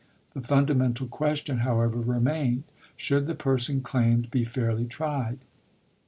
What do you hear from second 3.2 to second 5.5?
the person claimed be fairly tried?